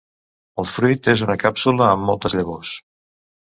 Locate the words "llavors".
2.41-2.75